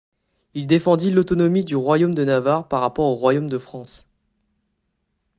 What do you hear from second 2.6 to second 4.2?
par rapport au Royaume de France.